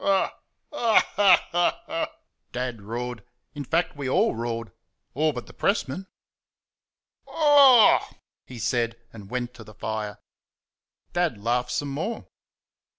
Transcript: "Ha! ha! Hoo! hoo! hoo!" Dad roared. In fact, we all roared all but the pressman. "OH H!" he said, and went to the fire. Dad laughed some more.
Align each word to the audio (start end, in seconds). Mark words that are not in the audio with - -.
"Ha! 0.03 0.35
ha! 0.73 1.09
Hoo! 1.15 1.91
hoo! 1.91 1.93
hoo!" 1.93 2.05
Dad 2.53 2.81
roared. 2.81 3.23
In 3.53 3.63
fact, 3.63 3.95
we 3.95 4.09
all 4.09 4.33
roared 4.35 4.71
all 5.13 5.31
but 5.31 5.45
the 5.45 5.53
pressman. 5.53 6.07
"OH 7.27 8.07
H!" 8.09 8.17
he 8.47 8.57
said, 8.57 8.97
and 9.13 9.29
went 9.29 9.53
to 9.53 9.63
the 9.63 9.75
fire. 9.75 10.17
Dad 11.13 11.37
laughed 11.37 11.69
some 11.69 11.89
more. 11.89 12.25